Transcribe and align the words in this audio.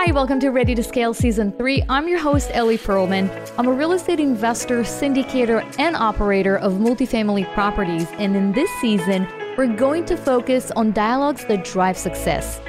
Hi, 0.00 0.12
welcome 0.12 0.38
to 0.38 0.50
Ready 0.50 0.76
to 0.76 0.84
Scale 0.84 1.12
Season 1.12 1.50
3. 1.50 1.82
I'm 1.88 2.06
your 2.06 2.20
host, 2.20 2.52
Ellie 2.54 2.78
Perlman. 2.78 3.28
I'm 3.58 3.66
a 3.66 3.72
real 3.72 3.90
estate 3.90 4.20
investor, 4.20 4.82
syndicator, 4.82 5.60
and 5.76 5.96
operator 5.96 6.56
of 6.56 6.74
multifamily 6.74 7.52
properties. 7.52 8.06
And 8.12 8.36
in 8.36 8.52
this 8.52 8.70
season, 8.80 9.26
we're 9.56 9.66
going 9.66 10.04
to 10.04 10.16
focus 10.16 10.70
on 10.76 10.92
dialogues 10.92 11.44
that 11.46 11.64
drive 11.64 11.98
success. 11.98 12.60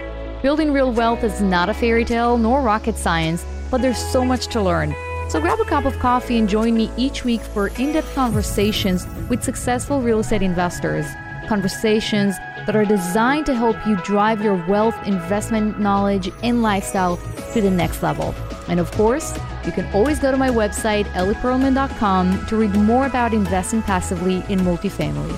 Building 0.41 0.73
real 0.73 0.91
wealth 0.91 1.23
is 1.23 1.39
not 1.39 1.69
a 1.69 1.73
fairy 1.75 2.03
tale 2.03 2.39
nor 2.39 2.63
rocket 2.63 2.97
science, 2.97 3.45
but 3.69 3.79
there's 3.79 4.03
so 4.11 4.25
much 4.25 4.47
to 4.47 4.59
learn. 4.59 4.95
So 5.29 5.39
grab 5.39 5.59
a 5.59 5.65
cup 5.65 5.85
of 5.85 5.99
coffee 5.99 6.39
and 6.39 6.49
join 6.49 6.75
me 6.75 6.89
each 6.97 7.25
week 7.25 7.41
for 7.41 7.67
in 7.67 7.93
depth 7.93 8.11
conversations 8.15 9.05
with 9.29 9.43
successful 9.43 10.01
real 10.01 10.21
estate 10.21 10.41
investors. 10.41 11.05
Conversations 11.49 12.37
that 12.67 12.75
are 12.75 12.85
designed 12.85 13.47
to 13.47 13.55
help 13.55 13.75
you 13.87 13.95
drive 14.03 14.43
your 14.43 14.53
wealth, 14.67 14.95
investment 15.07 15.79
knowledge, 15.79 16.29
and 16.43 16.61
lifestyle 16.61 17.17
to 17.53 17.59
the 17.59 17.71
next 17.71 18.03
level. 18.03 18.35
And 18.67 18.79
of 18.79 18.91
course, 18.91 19.35
you 19.65 19.71
can 19.71 19.91
always 19.91 20.19
go 20.19 20.29
to 20.29 20.37
my 20.37 20.51
website, 20.51 21.05
ellieperlman.com, 21.13 22.45
to 22.45 22.55
read 22.55 22.75
more 22.75 23.07
about 23.07 23.33
investing 23.33 23.81
passively 23.81 24.43
in 24.47 24.59
multifamily. 24.59 25.35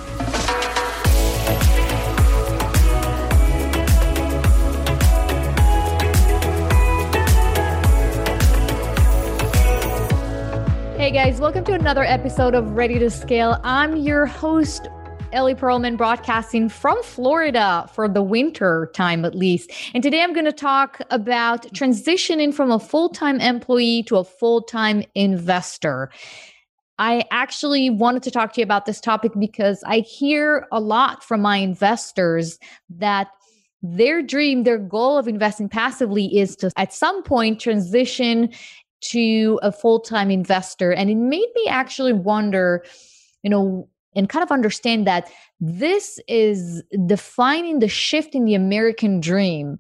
Hey 10.98 11.12
guys, 11.12 11.40
welcome 11.40 11.64
to 11.64 11.74
another 11.74 12.04
episode 12.04 12.54
of 12.54 12.72
Ready 12.72 13.00
to 13.00 13.10
Scale. 13.10 13.62
I'm 13.64 13.96
your 13.96 14.26
host, 14.26 14.90
Ellie 15.34 15.55
Perlman 15.55 15.95
broadcasting 15.95 16.67
from 16.67 17.02
Florida 17.03 17.90
for 17.94 18.08
the 18.08 18.21
winter 18.21 18.91
time 18.94 19.23
at 19.23 19.34
least. 19.34 19.71
And 19.94 20.04
today 20.04 20.21
I'm 20.21 20.34
going 20.34 20.45
to 20.45 20.52
talk 20.52 21.01
about 21.10 21.63
transitioning 21.73 22.54
from 22.54 22.70
a 22.70 22.79
full 22.79 23.10
time 23.10 23.40
employee 23.40 24.04
to 24.04 24.18
a 24.18 24.23
full 24.23 24.62
time 24.62 25.04
investor. 25.15 26.12
I 26.99 27.23
actually 27.32 27.90
wanted 27.90 28.23
to 28.23 28.32
talk 28.32 28.54
to 28.54 28.62
you 28.62 28.63
about 28.63 28.85
this 28.85 28.99
topic 28.99 29.32
because 29.40 29.84
I 29.85 29.99
hear 29.99 30.68
a 30.71 30.79
lot 30.79 31.23
from 31.23 31.41
my 31.41 31.57
investors 31.57 32.60
that 32.90 33.29
their 33.82 34.21
dream, 34.21 34.63
their 34.63 34.77
goal 34.77 35.18
of 35.18 35.27
investing 35.27 35.70
passively 35.70 36.38
is 36.38 36.55
to 36.57 36.71
at 36.77 36.93
some 36.93 37.23
point 37.23 37.60
transition 37.60 38.49
to 39.01 39.60
a 39.63 39.71
full 39.71 39.99
time 39.99 40.29
investor. 40.29 40.91
And 40.91 41.10
it 41.10 41.16
made 41.16 41.48
me 41.55 41.68
actually 41.68 42.13
wonder, 42.13 42.84
you 43.43 43.49
know, 43.49 43.90
and 44.15 44.29
kind 44.29 44.43
of 44.43 44.51
understand 44.51 45.07
that 45.07 45.29
this 45.59 46.20
is 46.27 46.84
defining 47.05 47.79
the 47.79 47.87
shift 47.87 48.35
in 48.35 48.45
the 48.45 48.55
American 48.55 49.20
dream. 49.20 49.77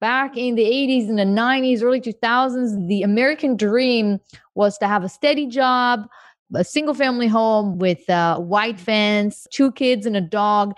Back 0.00 0.36
in 0.36 0.54
the 0.54 0.64
80s 0.64 1.08
and 1.08 1.18
the 1.18 1.24
90s, 1.24 1.82
early 1.82 2.00
2000s, 2.00 2.86
the 2.86 3.02
American 3.02 3.56
dream 3.56 4.20
was 4.54 4.76
to 4.78 4.86
have 4.86 5.04
a 5.04 5.08
steady 5.08 5.46
job, 5.46 6.06
a 6.54 6.64
single 6.64 6.94
family 6.94 7.26
home 7.26 7.78
with 7.78 8.08
a 8.08 8.36
white 8.36 8.78
fence, 8.78 9.46
two 9.50 9.72
kids 9.72 10.06
and 10.06 10.16
a 10.16 10.20
dog 10.20 10.74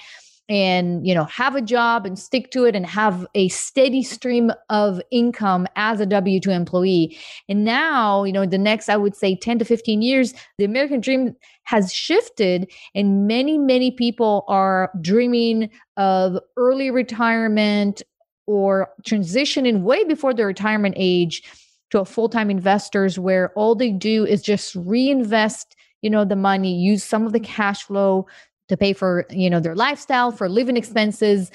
and 0.48 1.06
you 1.06 1.14
know 1.14 1.24
have 1.24 1.54
a 1.54 1.60
job 1.60 2.06
and 2.06 2.18
stick 2.18 2.50
to 2.50 2.64
it 2.64 2.74
and 2.74 2.86
have 2.86 3.27
a 3.34 3.48
steady 3.48 4.02
stream 4.02 4.50
of 4.70 5.00
income 5.10 5.66
as 5.77 6.00
a 6.00 6.06
w2 6.06 6.48
employee. 6.48 7.18
And 7.48 7.64
now 7.64 8.24
you 8.24 8.32
know 8.32 8.46
the 8.46 8.58
next 8.58 8.88
i 8.88 8.96
would 8.96 9.14
say 9.14 9.36
10 9.36 9.58
to 9.58 9.64
15 9.64 10.02
years 10.02 10.34
the 10.58 10.64
american 10.64 11.00
dream 11.00 11.34
has 11.64 11.92
shifted 11.92 12.70
and 12.94 13.26
many 13.26 13.58
many 13.58 13.91
people 13.91 14.44
are 14.48 14.91
dreaming 15.00 15.70
of 15.96 16.38
early 16.56 16.91
retirement 16.91 18.02
or 18.46 18.88
transitioning 19.06 19.82
way 19.82 20.04
before 20.04 20.32
the 20.32 20.46
retirement 20.46 20.94
age 20.96 21.42
to 21.91 22.00
a 22.00 22.04
full-time 22.04 22.50
investors 22.50 23.19
where 23.19 23.50
all 23.50 23.74
they 23.74 23.91
do 23.91 24.25
is 24.25 24.42
just 24.42 24.75
reinvest 24.75 25.76
you 26.03 26.10
know 26.10 26.25
the 26.25 26.37
money 26.37 26.75
use 26.75 27.04
some 27.04 27.26
of 27.26 27.32
the 27.32 27.41
cash 27.41 27.82
flow 27.82 28.26
to 28.69 28.77
pay 28.77 28.93
for 28.93 29.27
you 29.31 29.51
know 29.51 29.61
their 29.61 29.75
lifestyle 29.75 30.31
for 30.31 30.49
living 30.49 30.77
expenses 30.77 31.51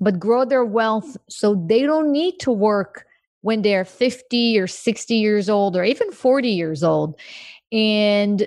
but 0.00 0.18
grow 0.18 0.44
their 0.44 0.64
wealth 0.64 1.16
so 1.28 1.54
they 1.68 1.82
don't 1.82 2.10
need 2.10 2.38
to 2.38 2.50
work 2.50 3.06
when 3.42 3.62
they're 3.62 3.84
50 3.84 4.58
or 4.58 4.66
60 4.66 5.14
years 5.14 5.48
old 5.48 5.76
or 5.76 5.84
even 5.84 6.10
40 6.10 6.48
years 6.48 6.82
old 6.82 7.18
and 7.72 8.46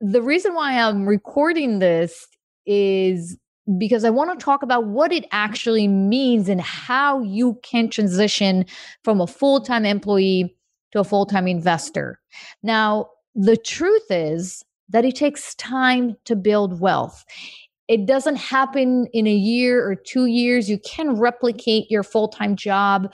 the 0.00 0.22
reason 0.22 0.54
why 0.54 0.78
i'm 0.80 1.06
recording 1.06 1.78
this 1.78 2.26
is 2.66 3.36
because 3.78 4.04
I 4.04 4.10
want 4.10 4.36
to 4.36 4.44
talk 4.44 4.62
about 4.62 4.86
what 4.86 5.12
it 5.12 5.26
actually 5.32 5.86
means 5.86 6.48
and 6.48 6.60
how 6.60 7.22
you 7.22 7.58
can 7.62 7.88
transition 7.88 8.64
from 9.04 9.20
a 9.20 9.26
full 9.26 9.60
time 9.60 9.84
employee 9.84 10.56
to 10.92 11.00
a 11.00 11.04
full 11.04 11.26
time 11.26 11.46
investor. 11.46 12.20
Now, 12.62 13.10
the 13.34 13.56
truth 13.56 14.10
is 14.10 14.64
that 14.90 15.04
it 15.04 15.16
takes 15.16 15.54
time 15.56 16.16
to 16.24 16.36
build 16.36 16.80
wealth. 16.80 17.24
It 17.88 18.06
doesn't 18.06 18.36
happen 18.36 19.06
in 19.12 19.26
a 19.26 19.34
year 19.34 19.84
or 19.88 19.96
two 19.96 20.26
years. 20.26 20.70
You 20.70 20.78
can 20.78 21.16
replicate 21.16 21.90
your 21.90 22.02
full 22.02 22.28
time 22.28 22.54
job. 22.54 23.12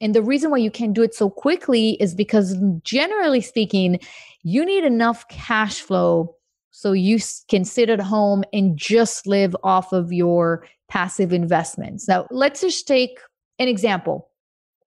And 0.00 0.14
the 0.14 0.22
reason 0.22 0.50
why 0.50 0.58
you 0.58 0.70
can 0.70 0.92
do 0.92 1.02
it 1.02 1.14
so 1.14 1.28
quickly 1.28 1.96
is 2.00 2.14
because, 2.14 2.56
generally 2.82 3.40
speaking, 3.40 3.98
you 4.42 4.64
need 4.64 4.84
enough 4.84 5.26
cash 5.28 5.80
flow 5.80 6.34
so 6.70 6.92
you 6.92 7.18
can 7.48 7.64
sit 7.64 7.90
at 7.90 8.00
home 8.00 8.44
and 8.52 8.76
just 8.76 9.26
live 9.26 9.56
off 9.64 9.92
of 9.92 10.12
your 10.12 10.64
passive 10.88 11.32
investments. 11.32 12.06
Now, 12.06 12.26
let's 12.30 12.60
just 12.60 12.86
take 12.86 13.18
an 13.58 13.68
example. 13.68 14.30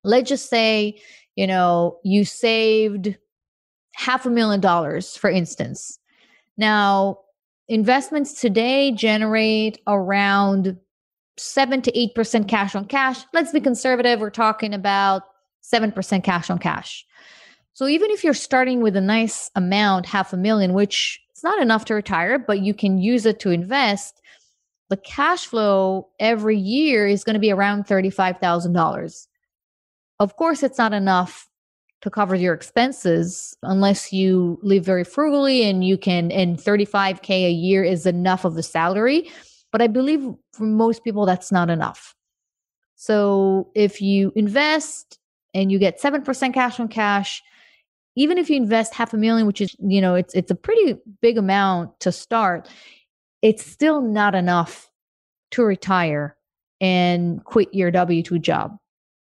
Let's 0.03 0.29
just 0.29 0.49
say, 0.49 0.99
you 1.35 1.45
know, 1.47 1.99
you 2.03 2.23
saved 2.23 3.17
half 3.95 4.25
a 4.25 4.29
million 4.29 4.61
dollars, 4.61 5.17
for 5.17 5.29
instance. 5.29 5.99
Now, 6.57 7.19
investments 7.67 8.39
today 8.39 8.91
generate 8.91 9.79
around 9.87 10.77
7 11.37 11.81
to 11.81 11.91
8% 11.91 12.47
cash 12.47 12.75
on 12.75 12.85
cash. 12.85 13.23
Let's 13.33 13.51
be 13.51 13.61
conservative. 13.61 14.19
We're 14.19 14.29
talking 14.29 14.73
about 14.73 15.23
7% 15.63 16.23
cash 16.23 16.49
on 16.49 16.59
cash. 16.59 17.05
So 17.73 17.87
even 17.87 18.11
if 18.11 18.23
you're 18.23 18.33
starting 18.33 18.81
with 18.81 18.95
a 18.95 19.01
nice 19.01 19.49
amount, 19.55 20.05
half 20.05 20.33
a 20.33 20.37
million, 20.37 20.73
which 20.73 21.19
is 21.35 21.43
not 21.43 21.61
enough 21.61 21.85
to 21.85 21.95
retire, 21.95 22.37
but 22.37 22.59
you 22.59 22.73
can 22.73 22.97
use 22.97 23.25
it 23.25 23.39
to 23.39 23.49
invest, 23.49 24.21
the 24.89 24.97
cash 24.97 25.45
flow 25.45 26.09
every 26.19 26.57
year 26.57 27.07
is 27.07 27.23
going 27.23 27.35
to 27.35 27.39
be 27.39 27.51
around 27.51 27.85
$35,000. 27.85 29.27
Of 30.19 30.35
course, 30.35 30.63
it's 30.63 30.77
not 30.77 30.93
enough 30.93 31.47
to 32.01 32.09
cover 32.09 32.35
your 32.35 32.53
expenses 32.53 33.55
unless 33.63 34.11
you 34.11 34.59
live 34.63 34.83
very 34.83 35.03
frugally 35.03 35.63
and 35.63 35.83
you 35.83 35.97
can 35.97 36.31
and 36.31 36.57
35k 36.57 37.29
a 37.29 37.51
year 37.51 37.83
is 37.83 38.05
enough 38.05 38.43
of 38.45 38.57
a 38.57 38.63
salary. 38.63 39.29
But 39.71 39.81
i 39.81 39.87
believe 39.87 40.27
for 40.53 40.63
most 40.63 41.03
people 41.03 41.25
that's 41.25 41.51
not 41.51 41.69
enough. 41.69 42.15
So 42.95 43.71
if 43.73 44.01
you 44.01 44.31
invest 44.35 45.17
and 45.53 45.71
you 45.71 45.79
get 45.79 45.99
7% 45.99 46.53
cash 46.53 46.79
on 46.79 46.87
cash 46.87 47.41
even 48.15 48.37
if 48.37 48.49
you 48.49 48.57
invest 48.57 48.93
half 48.93 49.13
a 49.13 49.17
million 49.17 49.47
which 49.47 49.61
is 49.61 49.75
you 49.79 50.01
know 50.01 50.15
it's 50.15 50.33
it's 50.33 50.51
a 50.51 50.55
pretty 50.55 50.97
big 51.21 51.37
amount 51.37 51.99
to 51.99 52.11
start 52.11 52.69
it's 53.41 53.65
still 53.65 54.01
not 54.01 54.35
enough 54.35 54.89
to 55.51 55.63
retire 55.63 56.35
and 56.79 57.43
quit 57.43 57.73
your 57.73 57.91
w2 57.91 58.41
job 58.41 58.77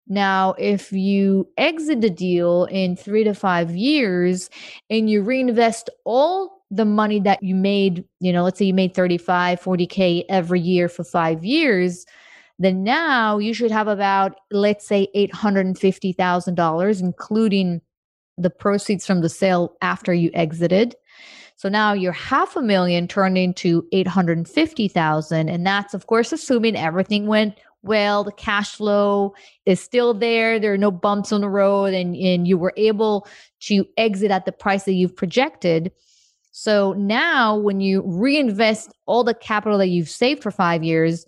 now, 0.10 0.56
if 0.58 0.92
you 0.92 1.48
exit 1.58 2.02
the 2.02 2.10
deal 2.10 2.66
in 2.66 2.96
three 2.96 3.24
to 3.24 3.36
five 3.36 3.76
years 3.76 4.50
and 4.90 5.08
you 5.08 5.22
reinvest 5.22 5.90
all 6.04 6.64
the 6.72 6.86
money 6.86 7.20
that 7.20 7.44
you 7.44 7.54
made, 7.54 8.04
you 8.20 8.34
know, 8.34 8.44
let's 8.44 8.58
say 8.58 8.66
you 8.66 8.74
made 8.74 8.96
35, 8.96 9.62
40K 9.62 10.26
every 10.28 10.60
year 10.60 10.90
for 10.90 11.04
five 11.04 11.46
years, 11.46 12.08
then 12.58 12.84
now 12.84 13.38
you 13.38 13.54
should 13.54 13.72
have 13.72 13.88
about, 13.88 14.40
let's 14.52 14.86
say, 14.86 15.08
$850,000, 15.16 17.00
including 17.00 17.82
the 18.38 18.50
proceeds 18.50 19.06
from 19.06 19.22
the 19.22 19.30
sale 19.30 19.76
after 19.82 20.14
you 20.14 20.32
exited. 20.34 20.96
So 21.60 21.68
now 21.68 21.92
your 21.92 22.14
half 22.14 22.56
a 22.56 22.62
million 22.62 23.06
turned 23.06 23.38
into 23.38 23.86
850,000 23.92 25.50
and 25.50 25.68
that's 25.68 25.94
of 25.94 26.08
course 26.08 26.32
assuming 26.32 26.78
everything 26.78 27.28
went 27.28 27.60
well, 27.82 28.24
the 28.24 28.32
cash 28.32 28.76
flow 28.76 29.34
is 29.66 29.82
still 29.82 30.14
there. 30.14 30.58
There 30.58 30.74
are 30.74 30.78
no 30.78 30.92
bumps 30.92 31.32
on 31.32 31.42
the 31.42 31.50
road, 31.50 31.94
and, 31.94 32.16
and 32.16 32.46
you 32.46 32.58
were 32.58 32.74
able 32.76 33.26
to 33.62 33.86
exit 33.98 34.32
at 34.32 34.46
the 34.46 34.52
price 34.52 34.84
that 34.84 34.94
you've 34.94 35.16
projected. 35.16 35.92
So 36.52 36.92
now, 36.94 37.56
when 37.56 37.80
you 37.80 38.04
reinvest 38.06 38.92
all 39.06 39.24
the 39.24 39.34
capital 39.34 39.78
that 39.78 39.88
you've 39.88 40.10
saved 40.10 40.44
for 40.44 40.52
five 40.52 40.84
years, 40.84 41.26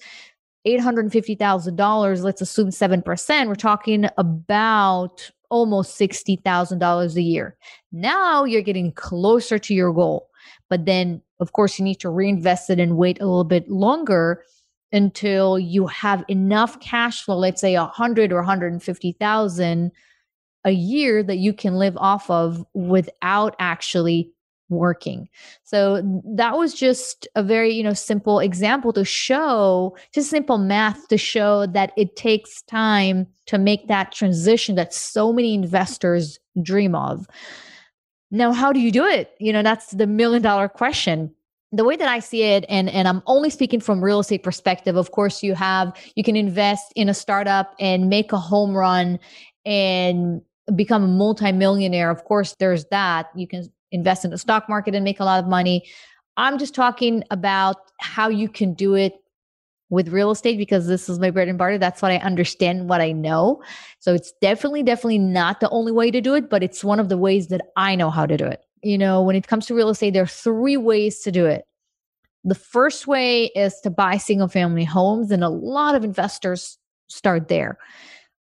$850,000, 0.68 2.22
let's 2.22 2.42
assume 2.42 2.70
7%, 2.70 3.48
we're 3.48 3.56
talking 3.56 4.10
about 4.18 5.32
almost 5.52 6.00
$60,000 6.00 7.16
a 7.16 7.22
year. 7.22 7.56
Now 7.92 8.46
you're 8.46 8.62
getting 8.62 8.92
closer 8.94 9.60
to 9.60 9.74
your 9.74 9.94
goal. 9.94 10.30
But 10.70 10.86
then, 10.86 11.22
of 11.40 11.52
course, 11.52 11.78
you 11.78 11.86
need 11.86 12.00
to 12.00 12.10
reinvest 12.10 12.70
it 12.70 12.80
and 12.80 12.98
wait 12.98 13.22
a 13.22 13.26
little 13.26 13.44
bit 13.44 13.70
longer 13.70 14.44
until 14.92 15.60
you 15.60 15.88
have 15.88 16.24
enough 16.28 16.80
cash 16.80 17.24
flow, 17.24 17.38
let's 17.38 17.62
say 17.62 17.76
a 17.76 17.86
hundred 17.86 18.32
or 18.32 18.38
150,000 18.38 19.92
a 20.64 20.72
year 20.72 21.24
that 21.24 21.38
you 21.38 21.54
can 21.54 21.76
live 21.76 21.98
off 21.98 22.30
of 22.30 22.66
without 22.74 23.56
actually 23.60 24.32
working. 24.72 25.30
So 25.64 26.02
that 26.36 26.58
was 26.58 26.74
just 26.74 27.28
a 27.36 27.44
very, 27.44 27.74
you 27.74 27.84
know, 27.84 27.94
simple 27.94 28.40
example 28.40 28.94
to 28.94 29.06
show, 29.06 29.96
just 30.14 30.30
simple 30.30 30.58
math 30.58 31.08
to 31.10 31.18
show 31.18 31.68
that 31.68 31.92
it 31.98 32.16
takes 32.16 32.64
time 32.64 33.28
to 33.46 33.58
make 33.58 33.88
that 33.88 34.12
transition 34.12 34.76
that 34.76 34.94
so 34.94 35.32
many 35.32 35.54
investors 35.54 36.40
dream 36.64 36.96
of. 36.96 37.28
Now, 38.32 38.54
how 38.54 38.72
do 38.72 38.80
you 38.80 38.92
do 38.92 39.06
it? 39.06 39.32
You 39.40 39.54
know, 39.54 39.62
that's 39.62 39.92
the 39.92 40.08
million 40.08 40.42
dollar 40.42 40.70
question 40.70 41.36
the 41.72 41.86
way 41.86 41.96
that 41.96 42.08
I 42.08 42.20
see 42.20 42.44
it, 42.44 42.66
and, 42.68 42.90
and 42.90 43.08
I'm 43.08 43.24
only 43.28 43.50
speaking 43.50 43.80
from 43.80 44.04
real 44.04 44.20
estate 44.20 44.44
perspective, 44.44 44.98
of 44.98 45.12
course, 45.12 45.42
you 45.42 45.56
have, 45.56 45.96
you 46.16 46.24
can 46.24 46.36
invest 46.36 46.92
in 46.96 47.08
a 47.08 47.14
startup 47.14 47.74
and 47.80 48.10
make 48.10 48.34
a 48.34 48.38
home 48.38 48.76
run 48.76 49.20
and 49.66 50.42
become 50.76 51.04
a 51.04 51.08
multimillionaire. 51.08 52.10
Of 52.10 52.26
course, 52.26 52.56
there's 52.60 52.86
that. 52.86 53.30
You 53.36 53.48
can 53.48 53.72
invest 53.92 54.26
in 54.26 54.32
the 54.32 54.38
stock 54.38 54.68
market 54.70 54.96
and 54.96 55.04
make 55.04 55.20
a 55.20 55.26
lot 55.26 55.44
of 55.44 55.50
money. 55.50 55.84
I'm 56.38 56.58
just 56.58 56.74
talking 56.74 57.24
about 57.32 57.78
how 58.00 58.30
you 58.30 58.50
can 58.50 58.74
do 58.74 58.96
it 58.96 59.14
with 59.90 60.08
real 60.08 60.32
estate 60.32 60.58
because 60.58 60.88
this 60.88 61.10
is 61.10 61.20
my 61.20 61.30
bread 61.30 61.50
and 61.50 61.58
butter. 61.58 61.78
That's 61.78 62.02
what 62.02 62.12
I 62.12 62.18
understand, 62.18 62.88
what 62.90 63.02
I 63.02 63.12
know. 63.12 63.62
So 64.00 64.14
it's 64.14 64.32
definitely, 64.42 64.84
definitely 64.84 65.20
not 65.20 65.60
the 65.60 65.70
only 65.70 65.92
way 65.92 66.10
to 66.12 66.22
do 66.22 66.34
it, 66.34 66.50
but 66.50 66.64
it's 66.64 66.84
one 66.84 67.00
of 67.00 67.10
the 67.10 67.18
ways 67.18 67.48
that 67.48 67.62
I 67.76 67.96
know 67.96 68.10
how 68.10 68.26
to 68.26 68.38
do 68.38 68.46
it. 68.46 68.64
You 68.82 68.98
know, 68.98 69.22
when 69.22 69.36
it 69.36 69.48
comes 69.48 69.66
to 69.68 69.76
real 69.76 69.90
estate, 69.90 70.14
there 70.14 70.24
are 70.24 70.28
three 70.28 70.78
ways 70.78 71.20
to 71.20 71.32
do 71.32 71.46
it. 71.46 71.66
The 72.44 72.56
first 72.56 73.06
way 73.06 73.48
is 73.48 73.80
to 73.82 73.92
buy 73.92 74.18
single 74.18 74.48
family 74.48 74.86
homes, 74.86 75.30
and 75.30 75.44
a 75.44 75.50
lot 75.50 75.94
of 75.94 76.04
investors 76.04 76.80
start 77.08 77.50
there. 77.50 77.78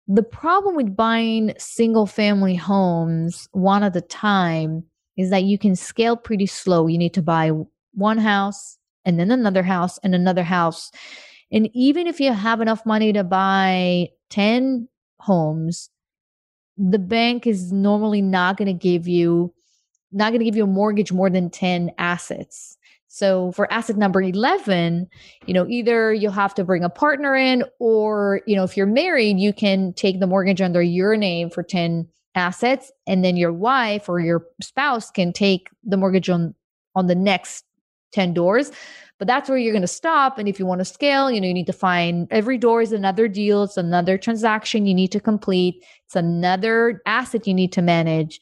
The 0.07 0.23
problem 0.23 0.75
with 0.75 0.95
buying 0.95 1.53
single 1.59 2.07
family 2.07 2.55
homes 2.55 3.47
one 3.51 3.83
at 3.83 3.95
a 3.95 4.01
time 4.01 4.85
is 5.17 5.29
that 5.29 5.43
you 5.43 5.57
can 5.57 5.75
scale 5.75 6.15
pretty 6.15 6.45
slow. 6.45 6.87
You 6.87 6.97
need 6.97 7.13
to 7.13 7.21
buy 7.21 7.51
one 7.93 8.17
house 8.17 8.77
and 9.05 9.19
then 9.19 9.31
another 9.31 9.63
house 9.63 9.97
and 10.03 10.15
another 10.15 10.43
house. 10.43 10.91
And 11.51 11.69
even 11.73 12.07
if 12.07 12.19
you 12.19 12.31
have 12.33 12.61
enough 12.61 12.85
money 12.85 13.11
to 13.13 13.23
buy 13.23 14.09
10 14.29 14.87
homes, 15.19 15.89
the 16.77 16.99
bank 16.99 17.45
is 17.45 17.71
normally 17.71 18.21
not 18.21 18.57
going 18.57 18.67
to 18.67 18.73
give 18.73 19.07
you 19.07 19.53
not 20.13 20.31
going 20.31 20.39
to 20.39 20.45
give 20.45 20.57
you 20.57 20.65
a 20.65 20.67
mortgage 20.67 21.13
more 21.13 21.29
than 21.29 21.49
10 21.49 21.91
assets. 21.97 22.77
So 23.07 23.51
for 23.53 23.71
asset 23.71 23.97
number 23.97 24.21
11, 24.21 25.07
you 25.45 25.53
know, 25.53 25.65
either 25.67 26.13
you'll 26.13 26.31
have 26.31 26.53
to 26.55 26.63
bring 26.63 26.83
a 26.83 26.89
partner 26.89 27.35
in 27.35 27.63
or, 27.79 28.41
you 28.45 28.55
know, 28.55 28.63
if 28.63 28.75
you're 28.75 28.85
married, 28.85 29.39
you 29.39 29.53
can 29.53 29.93
take 29.93 30.19
the 30.19 30.27
mortgage 30.27 30.61
under 30.61 30.81
your 30.81 31.15
name 31.15 31.49
for 31.49 31.63
10 31.63 32.07
assets 32.35 32.91
and 33.07 33.23
then 33.23 33.35
your 33.35 33.53
wife 33.53 34.07
or 34.07 34.19
your 34.19 34.45
spouse 34.61 35.11
can 35.11 35.33
take 35.33 35.69
the 35.83 35.97
mortgage 35.97 36.29
on 36.29 36.55
on 36.95 37.07
the 37.07 37.15
next 37.15 37.65
10 38.13 38.33
doors 38.33 38.71
but 39.19 39.27
that's 39.27 39.49
where 39.49 39.57
you're 39.57 39.73
going 39.73 39.81
to 39.81 39.87
stop 39.87 40.37
and 40.37 40.47
if 40.47 40.59
you 40.59 40.65
want 40.65 40.79
to 40.79 40.85
scale 40.85 41.29
you 41.29 41.39
know 41.39 41.47
you 41.47 41.53
need 41.53 41.65
to 41.65 41.73
find 41.73 42.27
every 42.31 42.57
door 42.57 42.81
is 42.81 42.91
another 42.91 43.27
deal 43.27 43.63
it's 43.63 43.77
another 43.77 44.17
transaction 44.17 44.85
you 44.85 44.93
need 44.93 45.11
to 45.11 45.19
complete 45.19 45.83
it's 46.05 46.15
another 46.15 47.01
asset 47.05 47.47
you 47.47 47.53
need 47.53 47.71
to 47.71 47.81
manage 47.81 48.41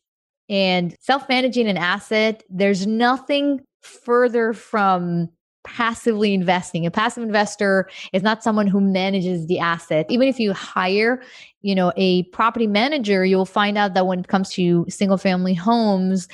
and 0.50 0.96
self-managing 1.00 1.68
an 1.68 1.78
asset 1.78 2.44
there's 2.50 2.86
nothing 2.86 3.60
further 3.82 4.54
from 4.54 5.30
passively 5.64 6.34
investing. 6.34 6.86
A 6.86 6.92
passive 6.92 7.24
investor 7.24 7.90
is 8.14 8.24
not 8.24 8.44
someone 8.44 8.68
who 8.68 8.80
manages 8.80 9.48
the 9.48 9.60
asset. 9.60 10.06
Even 10.10 10.28
if 10.28 10.40
you 10.40 10.54
hire, 10.54 11.22
you 11.62 11.76
know, 11.76 11.92
a 11.96 12.24
property 12.24 12.68
manager, 12.68 13.26
you'll 13.26 13.46
find 13.46 13.78
out 13.78 13.94
that 13.94 14.08
when 14.08 14.20
it 14.20 14.28
comes 14.28 14.50
to 14.52 14.86
single 14.90 15.18
family 15.18 15.54
homes, 15.54 16.28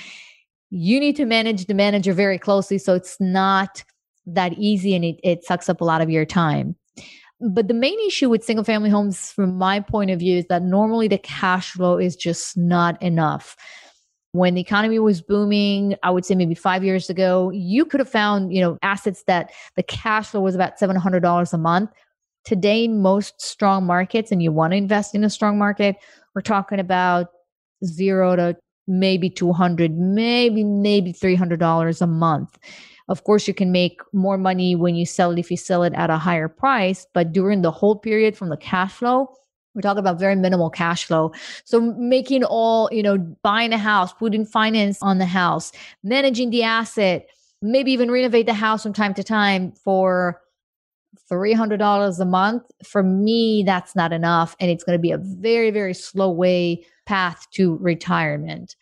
you 0.69 1.00
need 1.00 1.16
to 1.16 1.25
manage 1.25 1.66
the 1.66 1.74
manager 1.74 2.13
very 2.13 2.38
closely. 2.38 2.77
So 2.77 2.94
it's 2.94 3.18
not 3.19 3.83
that 4.25 4.54
easy 4.54 4.95
and 4.95 5.06
it, 5.06 5.19
it 5.24 5.44
sucks 5.44 5.69
up 5.69 5.81
a 5.81 5.86
lot 5.86 6.01
of 6.01 6.10
your 6.10 6.25
time. 6.25 6.75
But 7.42 7.68
the 7.68 7.74
main 7.74 8.00
issue 8.07 8.30
with 8.30 8.44
single 8.44 8.63
family 8.63 8.89
homes, 8.89 9.31
from 9.31 9.57
my 9.57 9.80
point 9.80 10.10
of 10.10 10.19
view, 10.19 10.38
is 10.38 10.45
that 10.48 10.63
normally 10.63 11.07
the 11.07 11.18
cash 11.18 11.71
flow 11.71 11.98
is 11.98 12.16
just 12.16 12.57
not 12.57 13.01
enough 13.01 13.56
when 14.36 14.54
the 14.54 14.62
economy 14.62 15.00
was 15.00 15.22
booming, 15.22 15.96
I 16.04 16.10
would 16.10 16.26
say 16.26 16.36
maybe 16.36 16.56
five 16.56 16.84
years 16.84 17.10
ago, 17.10 17.50
you 17.52 17.86
could 17.86 18.00
have 18.00 18.10
found, 18.10 18.54
you 18.54 18.62
know, 18.62 18.78
assets 18.82 19.24
that 19.28 19.52
the 19.76 19.84
cash 19.84 20.28
flow 20.28 20.42
was 20.42 20.56
about 20.56 20.78
$700 20.78 21.54
a 21.54 21.58
month. 21.58 21.90
Today, 22.44 22.84
in 22.84 23.02
most 23.02 23.42
strong 23.42 23.86
markets, 23.86 24.32
and 24.32 24.44
you 24.44 24.52
want 24.52 24.72
to 24.72 24.78
invest 24.78 25.16
in 25.16 25.24
a 25.24 25.30
strong 25.30 25.58
market, 25.58 25.96
we're 26.36 26.42
talking 26.42 26.80
about 26.80 27.28
zero 27.84 28.36
to 28.36 28.56
maybe 28.88 29.30
200, 29.30 29.98
maybe, 29.98 30.64
maybe 30.64 31.12
$300 31.12 32.02
a 32.02 32.08
month. 32.08 32.60
Of 33.08 33.24
course, 33.24 33.48
you 33.48 33.54
can 33.54 33.72
make 33.72 34.02
more 34.14 34.38
money 34.38 34.76
when 34.76 34.96
you 34.96 35.06
sell 35.06 35.31
it 35.31 35.40
if 35.40 35.50
you 35.50 35.58
sell 35.58 35.84
it 35.84 35.94
at 35.94 36.10
a 36.10 36.18
higher 36.18 36.50
price, 36.50 37.08
but 37.14 37.31
during 37.31 37.62
the 37.62 37.72
whole 37.72 37.96
period 37.96 38.36
from 38.36 38.50
the 38.50 38.58
cash 38.58 38.94
flow, 38.94 39.30
we're 39.75 39.81
talking 39.81 40.00
about 40.00 40.18
very 40.18 40.36
minimal 40.36 40.69
cash 40.69 41.06
flow. 41.06 41.33
So 41.66 41.81
making 41.81 42.45
all, 42.45 42.89
you 42.92 43.04
know, 43.04 43.18
buying 43.18 43.74
a 43.74 43.77
house, 43.77 44.13
putting 44.13 44.45
finance 44.45 44.98
on 45.01 45.18
the 45.18 45.25
house, 45.25 45.74
managing 46.01 46.50
the 46.50 46.63
asset, 46.63 47.27
maybe 47.62 47.92
even 47.92 48.10
renovate 48.10 48.45
the 48.45 48.54
house 48.54 48.83
from 48.83 48.94
time 48.94 49.13
to 49.16 49.24
time 49.24 49.74
for 49.74 50.42
$300 51.30 52.19
a 52.19 52.25
month. 52.25 52.63
For 52.83 53.04
me, 53.04 53.63
that's 53.66 53.95
not 53.95 54.13
enough. 54.13 54.56
And 54.60 54.72
it's 54.72 54.83
going 54.83 54.98
to 54.98 55.01
be 55.01 55.12
a 55.12 55.18
very, 55.18 55.72
very 55.72 55.94
slow 55.94 56.31
way 56.31 56.86
path 57.06 57.48
to 57.51 57.78
retirement. 57.78 58.75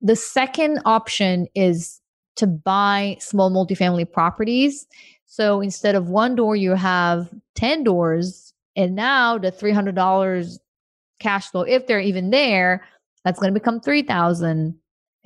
The 0.00 0.16
second 0.16 0.80
option 0.84 1.46
is 1.54 2.00
to 2.36 2.46
buy 2.46 3.16
small 3.20 3.50
multifamily 3.50 4.10
properties. 4.10 4.86
So 5.26 5.60
instead 5.60 5.94
of 5.94 6.08
one 6.08 6.36
door, 6.36 6.56
you 6.56 6.74
have 6.74 7.28
10 7.56 7.84
doors 7.84 8.47
and 8.78 8.94
now 8.94 9.36
the 9.36 9.50
$300 9.50 10.58
cash 11.18 11.50
flow, 11.50 11.62
if 11.62 11.88
they're 11.88 12.00
even 12.00 12.30
there, 12.30 12.86
that's 13.24 13.40
going 13.40 13.52
to 13.52 13.60
become 13.60 13.80
3000 13.80 14.78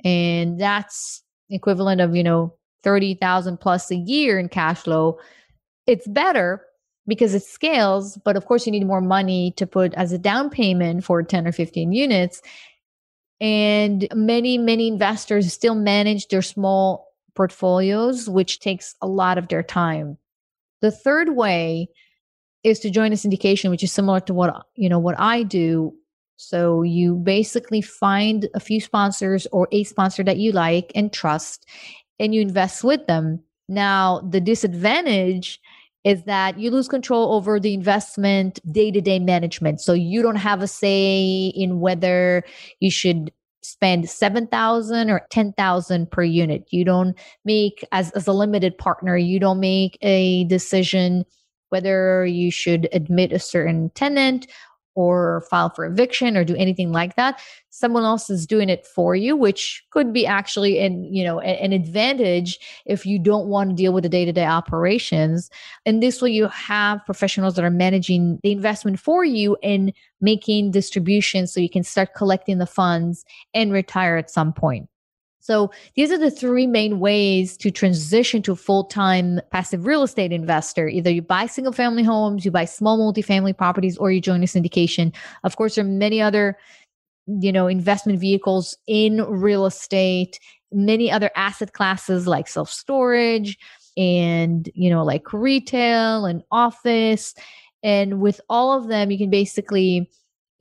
And 0.03 0.59
that's 0.59 1.23
equivalent 1.51 2.01
of, 2.01 2.15
you 2.15 2.23
know, 2.23 2.55
30,000 2.83 3.57
plus 3.57 3.91
a 3.91 3.95
year 3.95 4.39
in 4.39 4.49
cash 4.49 4.81
flow. 4.81 5.19
It's 5.85 6.07
better 6.07 6.65
because 7.05 7.35
it 7.35 7.43
scales, 7.43 8.17
but 8.25 8.35
of 8.35 8.47
course 8.47 8.65
you 8.65 8.71
need 8.71 8.87
more 8.87 9.01
money 9.01 9.51
to 9.57 9.67
put 9.67 9.93
as 9.93 10.11
a 10.11 10.17
down 10.17 10.49
payment 10.49 11.03
for 11.03 11.21
10 11.21 11.47
or 11.47 11.51
15 11.51 11.91
units. 11.91 12.41
And 13.39 14.07
many, 14.15 14.57
many 14.57 14.87
investors 14.87 15.53
still 15.53 15.75
manage 15.75 16.27
their 16.29 16.41
small 16.41 17.07
portfolios, 17.35 18.27
which 18.27 18.61
takes 18.61 18.95
a 18.99 19.07
lot 19.07 19.37
of 19.37 19.47
their 19.49 19.63
time. 19.63 20.17
The 20.81 20.91
third 20.91 21.35
way 21.35 21.89
is 22.63 22.79
to 22.79 22.89
join 22.89 23.11
a 23.11 23.15
syndication, 23.15 23.69
which 23.69 23.83
is 23.83 23.91
similar 23.91 24.19
to 24.21 24.33
what 24.33 24.65
you 24.75 24.89
know 24.89 24.99
what 24.99 25.19
I 25.19 25.43
do. 25.43 25.93
So 26.37 26.81
you 26.81 27.15
basically 27.15 27.81
find 27.81 28.49
a 28.53 28.59
few 28.59 28.81
sponsors 28.81 29.47
or 29.51 29.67
a 29.71 29.83
sponsor 29.83 30.23
that 30.23 30.37
you 30.37 30.51
like 30.51 30.91
and 30.95 31.11
trust, 31.11 31.65
and 32.19 32.33
you 32.33 32.41
invest 32.41 32.83
with 32.83 33.05
them. 33.07 33.39
Now 33.69 34.21
the 34.29 34.41
disadvantage 34.41 35.59
is 36.03 36.23
that 36.23 36.59
you 36.59 36.69
lose 36.69 36.89
control 36.89 37.33
over 37.33 37.59
the 37.59 37.73
investment 37.73 38.59
day-to-day 38.71 39.19
management. 39.19 39.79
So 39.79 39.93
you 39.93 40.21
don't 40.21 40.35
have 40.35 40.61
a 40.61 40.67
say 40.67 41.53
in 41.55 41.79
whether 41.79 42.43
you 42.81 42.91
should 42.91 43.31
spend 43.61 44.09
7000 44.09 45.09
or 45.09 45.25
10000 45.29 46.11
per 46.11 46.23
unit 46.23 46.67
you 46.69 46.83
don't 46.83 47.17
make 47.45 47.85
as, 47.93 48.11
as 48.11 48.27
a 48.27 48.33
limited 48.33 48.77
partner 48.77 49.15
you 49.15 49.39
don't 49.39 49.61
make 49.61 49.97
a 50.01 50.43
decision 50.45 51.23
whether 51.73 52.23
you 52.23 52.51
should 52.51 52.87
admit 52.93 53.31
a 53.31 53.39
certain 53.39 53.89
tenant 53.95 54.45
or 54.93 55.41
file 55.49 55.71
for 55.71 55.85
eviction 55.85 56.37
or 56.37 56.43
do 56.43 56.55
anything 56.55 56.91
like 56.91 57.15
that. 57.15 57.41
Someone 57.71 58.03
else 58.03 58.29
is 58.29 58.45
doing 58.45 58.69
it 58.69 58.85
for 58.85 59.15
you 59.15 59.35
which 59.35 59.83
could 59.89 60.13
be 60.13 60.23
actually 60.27 60.77
an 60.85 61.03
you 61.11 61.23
know 61.23 61.39
an 61.39 61.73
advantage 61.73 62.59
if 62.85 63.07
you 63.07 63.17
don't 63.17 63.47
want 63.47 63.71
to 63.71 63.75
deal 63.75 63.91
with 63.91 64.03
the 64.03 64.09
day-to-day 64.09 64.45
operations. 64.45 65.49
And 65.83 66.03
this 66.03 66.21
way 66.21 66.29
you 66.29 66.47
have 66.49 67.03
professionals 67.07 67.55
that 67.55 67.65
are 67.65 67.71
managing 67.71 68.39
the 68.43 68.51
investment 68.51 68.99
for 68.99 69.25
you 69.25 69.57
and 69.63 69.91
making 70.21 70.69
distributions 70.69 71.51
so 71.51 71.59
you 71.59 71.71
can 71.71 71.83
start 71.83 72.13
collecting 72.13 72.59
the 72.59 72.67
funds 72.67 73.25
and 73.55 73.73
retire 73.73 74.15
at 74.17 74.29
some 74.29 74.53
point 74.53 74.87
so 75.43 75.71
these 75.97 76.09
are 76.09 76.17
the 76.17 76.31
three 76.31 76.65
main 76.65 77.01
ways 77.01 77.57
to 77.57 77.69
transition 77.69 78.41
to 78.43 78.55
full-time 78.55 79.41
passive 79.51 79.85
real 79.85 80.03
estate 80.03 80.31
investor. 80.31 80.87
Either 80.87 81.11
you 81.11 81.21
buy 81.21 81.47
single 81.47 81.73
family 81.73 82.01
homes, 82.01 82.45
you 82.45 82.51
buy 82.51 82.63
small 82.63 82.97
multifamily 82.97 83.57
properties, 83.57 83.97
or 83.97 84.09
you 84.09 84.21
join 84.21 84.41
a 84.41 84.45
syndication. 84.45 85.13
Of 85.43 85.57
course, 85.57 85.75
there 85.75 85.83
are 85.83 85.87
many 85.87 86.21
other, 86.21 86.57
you 87.27 87.51
know, 87.51 87.67
investment 87.67 88.21
vehicles 88.21 88.77
in 88.87 89.17
real 89.17 89.65
estate, 89.65 90.39
many 90.71 91.11
other 91.11 91.29
asset 91.35 91.73
classes 91.73 92.25
like 92.25 92.47
self-storage 92.47 93.57
and, 93.97 94.69
you 94.75 94.89
know, 94.89 95.03
like 95.03 95.33
retail 95.33 96.25
and 96.25 96.41
office. 96.51 97.35
And 97.83 98.21
with 98.21 98.39
all 98.47 98.71
of 98.71 98.87
them, 98.87 99.11
you 99.11 99.17
can 99.17 99.29
basically 99.29 100.09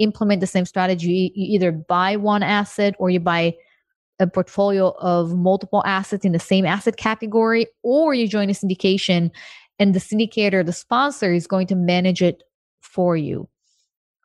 implement 0.00 0.40
the 0.40 0.48
same 0.48 0.64
strategy. 0.64 1.30
You 1.36 1.54
either 1.54 1.70
buy 1.70 2.16
one 2.16 2.42
asset 2.42 2.96
or 2.98 3.10
you 3.10 3.20
buy 3.20 3.54
a 4.22 4.26
portfolio 4.26 4.94
of 4.98 5.34
multiple 5.34 5.82
assets 5.84 6.24
in 6.24 6.32
the 6.32 6.38
same 6.38 6.64
asset 6.64 6.96
category, 6.96 7.66
or 7.82 8.14
you 8.14 8.28
join 8.28 8.48
a 8.48 8.52
syndication 8.52 9.30
and 9.78 9.94
the 9.94 10.00
syndicator, 10.00 10.64
the 10.64 10.72
sponsor, 10.72 11.32
is 11.32 11.46
going 11.46 11.66
to 11.66 11.74
manage 11.74 12.22
it 12.22 12.42
for 12.80 13.16
you. 13.16 13.48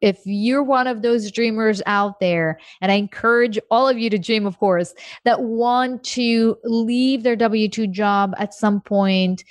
If 0.01 0.19
you're 0.25 0.63
one 0.63 0.85
of 0.85 1.01
those 1.01 1.31
dreamers 1.31 1.81
out 1.87 2.19
there, 2.19 2.59
and 2.81 2.91
I 2.91 2.95
encourage 2.95 3.57
all 3.71 3.89
of 3.89 3.97
you 3.97 4.11
to 4.11 4.19
dream, 4.19 4.45
of 4.45 4.59
course, 4.59 4.93
that 5.25 5.41
want 5.41 6.03
to 6.03 6.57
leave 6.63 7.23
their 7.23 7.35
W 7.35 7.67
2 7.67 7.87
job 7.87 8.35
at 8.37 8.53
some 8.53 8.79
point 8.81 9.43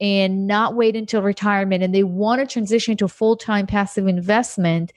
and 0.00 0.46
not 0.46 0.74
wait 0.74 0.96
until 0.96 1.22
retirement 1.22 1.82
and 1.82 1.94
they 1.94 2.02
want 2.02 2.40
to 2.40 2.46
transition 2.46 2.96
to 2.96 3.08
full 3.08 3.36
time 3.36 3.66
passive 3.66 4.06
investment, 4.06 4.92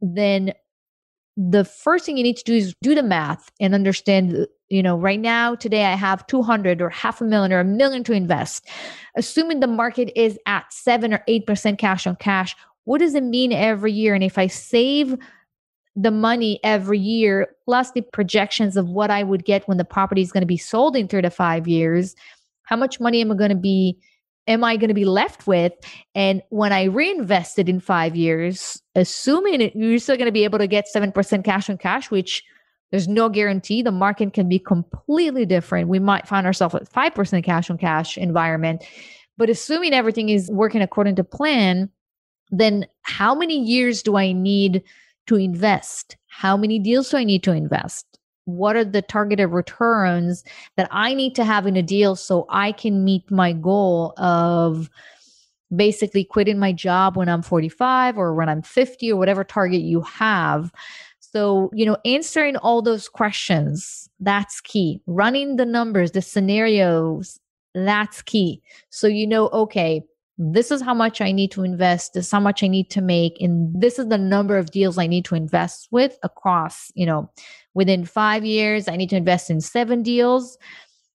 then 0.00 0.52
the 1.36 1.64
first 1.64 2.06
thing 2.06 2.16
you 2.16 2.22
need 2.22 2.36
to 2.36 2.44
do 2.44 2.54
is 2.54 2.74
do 2.80 2.94
the 2.94 3.02
math 3.02 3.50
and 3.60 3.74
understand 3.74 4.46
you 4.68 4.82
know 4.82 4.96
right 4.96 5.20
now 5.20 5.54
today 5.54 5.84
i 5.84 5.94
have 5.94 6.26
200 6.28 6.80
or 6.80 6.90
half 6.90 7.20
a 7.20 7.24
million 7.24 7.52
or 7.52 7.60
a 7.60 7.64
million 7.64 8.04
to 8.04 8.12
invest. 8.12 8.68
Assuming 9.16 9.60
the 9.60 9.66
market 9.66 10.12
is 10.16 10.38
at 10.46 10.72
7 10.72 11.14
or 11.14 11.22
8% 11.28 11.78
cash 11.78 12.06
on 12.06 12.16
cash 12.16 12.56
what 12.84 12.98
does 12.98 13.14
it 13.14 13.24
mean 13.24 13.50
every 13.50 13.92
year? 13.92 14.14
And 14.14 14.22
if 14.22 14.38
i 14.38 14.46
save 14.46 15.16
the 15.96 16.10
money 16.10 16.60
every 16.64 16.98
year 16.98 17.48
plus 17.64 17.92
the 17.92 18.02
projections 18.02 18.76
of 18.76 18.88
what 18.88 19.10
i 19.10 19.22
would 19.22 19.44
get 19.44 19.66
when 19.68 19.78
the 19.78 19.84
property 19.84 20.22
is 20.22 20.32
going 20.32 20.42
to 20.42 20.46
be 20.46 20.56
sold 20.56 20.96
in 20.96 21.08
3 21.08 21.22
to 21.22 21.30
5 21.30 21.68
years 21.68 22.16
how 22.64 22.76
much 22.76 22.98
money 22.98 23.20
am 23.20 23.30
i 23.30 23.34
going 23.36 23.50
to 23.50 23.56
be 23.56 23.96
am 24.46 24.64
I 24.64 24.76
going 24.76 24.88
to 24.88 24.94
be 24.94 25.04
left 25.04 25.46
with? 25.46 25.72
And 26.14 26.42
when 26.50 26.72
I 26.72 26.84
reinvested 26.84 27.68
in 27.68 27.80
five 27.80 28.14
years, 28.16 28.80
assuming 28.94 29.60
it, 29.60 29.74
you're 29.74 29.98
still 29.98 30.16
going 30.16 30.26
to 30.26 30.32
be 30.32 30.44
able 30.44 30.58
to 30.58 30.66
get 30.66 30.86
7% 30.94 31.44
cash 31.44 31.70
on 31.70 31.78
cash, 31.78 32.10
which 32.10 32.42
there's 32.90 33.08
no 33.08 33.28
guarantee. 33.28 33.82
The 33.82 33.90
market 33.90 34.32
can 34.34 34.48
be 34.48 34.58
completely 34.58 35.46
different. 35.46 35.88
We 35.88 35.98
might 35.98 36.28
find 36.28 36.46
ourselves 36.46 36.74
at 36.74 36.90
5% 36.90 37.44
cash 37.44 37.70
on 37.70 37.78
cash 37.78 38.16
environment. 38.18 38.84
But 39.36 39.50
assuming 39.50 39.92
everything 39.94 40.28
is 40.28 40.50
working 40.50 40.82
according 40.82 41.16
to 41.16 41.24
plan, 41.24 41.90
then 42.50 42.86
how 43.02 43.34
many 43.34 43.58
years 43.58 44.02
do 44.02 44.16
I 44.16 44.32
need 44.32 44.82
to 45.26 45.36
invest? 45.36 46.16
How 46.28 46.56
many 46.56 46.78
deals 46.78 47.10
do 47.10 47.16
I 47.16 47.24
need 47.24 47.42
to 47.44 47.52
invest? 47.52 48.13
What 48.46 48.76
are 48.76 48.84
the 48.84 49.02
targeted 49.02 49.50
returns 49.50 50.44
that 50.76 50.88
I 50.90 51.14
need 51.14 51.34
to 51.36 51.44
have 51.44 51.66
in 51.66 51.76
a 51.76 51.82
deal 51.82 52.16
so 52.16 52.46
I 52.48 52.72
can 52.72 53.04
meet 53.04 53.30
my 53.30 53.52
goal 53.52 54.12
of 54.18 54.90
basically 55.74 56.24
quitting 56.24 56.58
my 56.58 56.72
job 56.72 57.16
when 57.16 57.28
I'm 57.28 57.42
45 57.42 58.18
or 58.18 58.34
when 58.34 58.48
I'm 58.48 58.62
50 58.62 59.10
or 59.10 59.16
whatever 59.16 59.44
target 59.44 59.80
you 59.80 60.02
have. 60.02 60.72
So, 61.20 61.70
you 61.72 61.84
know, 61.84 61.96
answering 62.04 62.56
all 62.58 62.80
those 62.80 63.08
questions, 63.08 64.08
that's 64.20 64.60
key. 64.60 65.00
Running 65.06 65.56
the 65.56 65.66
numbers, 65.66 66.12
the 66.12 66.22
scenarios, 66.22 67.40
that's 67.74 68.22
key. 68.22 68.62
So 68.90 69.06
you 69.08 69.26
know, 69.26 69.48
okay, 69.48 70.02
this 70.38 70.70
is 70.70 70.82
how 70.82 70.94
much 70.94 71.20
I 71.20 71.32
need 71.32 71.50
to 71.52 71.62
invest, 71.62 72.14
this 72.14 72.26
is 72.26 72.30
how 72.30 72.40
much 72.40 72.62
I 72.62 72.68
need 72.68 72.90
to 72.90 73.00
make, 73.00 73.40
and 73.40 73.80
this 73.80 73.98
is 73.98 74.08
the 74.08 74.18
number 74.18 74.58
of 74.58 74.70
deals 74.70 74.98
I 74.98 75.06
need 75.06 75.24
to 75.26 75.34
invest 75.34 75.88
with 75.90 76.18
across, 76.22 76.90
you 76.94 77.06
know, 77.06 77.30
within 77.74 78.04
five 78.04 78.44
years, 78.44 78.88
I 78.88 78.96
need 78.96 79.10
to 79.10 79.16
invest 79.16 79.50
in 79.50 79.60
seven 79.60 80.02
deals. 80.02 80.56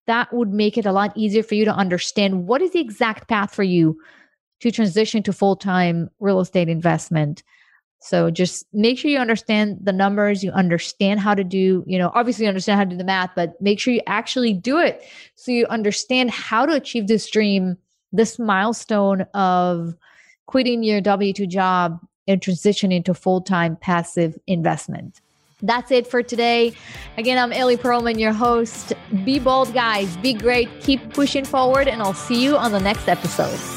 That 0.07 0.33
would 0.33 0.51
make 0.51 0.77
it 0.77 0.85
a 0.85 0.91
lot 0.91 1.15
easier 1.15 1.43
for 1.43 1.55
you 1.55 1.65
to 1.65 1.73
understand 1.73 2.47
what 2.47 2.61
is 2.61 2.71
the 2.71 2.79
exact 2.79 3.27
path 3.27 3.53
for 3.53 3.63
you 3.63 3.99
to 4.59 4.71
transition 4.71 5.23
to 5.23 5.33
full 5.33 5.55
time 5.55 6.09
real 6.19 6.39
estate 6.39 6.69
investment. 6.69 7.43
So 7.99 8.29
just 8.29 8.65
make 8.73 8.97
sure 8.97 9.09
you 9.09 9.17
understand 9.17 9.79
the 9.81 9.91
numbers, 9.91 10.43
you 10.43 10.51
understand 10.51 11.19
how 11.19 11.33
to 11.33 11.43
do, 11.43 11.83
you 11.87 11.97
know, 11.97 12.11
obviously 12.13 12.45
you 12.45 12.49
understand 12.49 12.77
how 12.77 12.83
to 12.83 12.89
do 12.91 12.97
the 12.97 13.03
math, 13.03 13.31
but 13.35 13.59
make 13.59 13.79
sure 13.79 13.93
you 13.93 14.01
actually 14.05 14.53
do 14.53 14.77
it 14.77 15.03
so 15.35 15.51
you 15.51 15.65
understand 15.67 16.29
how 16.29 16.65
to 16.65 16.73
achieve 16.73 17.07
this 17.07 17.29
dream, 17.29 17.75
this 18.11 18.37
milestone 18.37 19.21
of 19.33 19.95
quitting 20.45 20.83
your 20.83 21.01
W 21.01 21.33
2 21.33 21.47
job 21.47 21.99
and 22.27 22.39
transitioning 22.39 23.03
to 23.05 23.13
full 23.13 23.41
time 23.41 23.75
passive 23.75 24.37
investment. 24.47 25.21
That's 25.61 25.89
it 25.89 26.05
for 26.05 26.21
today. 26.21 26.73
Again, 27.17 27.39
I'm 27.39 27.51
Ellie 27.51 27.77
Perlman, 27.77 28.19
your 28.19 28.33
host. 28.33 28.93
Be 29.25 29.39
bold, 29.39 29.73
guys. 29.73 30.15
Be 30.17 30.33
great. 30.33 30.69
Keep 30.81 31.13
pushing 31.13 31.45
forward, 31.45 31.87
and 31.87 32.01
I'll 32.01 32.13
see 32.13 32.43
you 32.43 32.55
on 32.55 32.71
the 32.71 32.79
next 32.79 33.07
episode. 33.07 33.76